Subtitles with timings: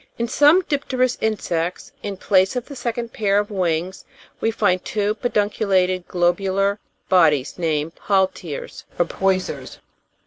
[0.17, 4.03] In some di'pterous insects, in place of the second pair of wings
[4.39, 9.77] we find two pedunculated globular bodies, named hal teres, or poisers.